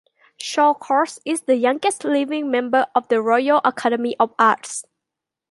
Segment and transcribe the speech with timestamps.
[0.39, 4.83] Shawcross is the youngest living member of the Royal Academy of Arts.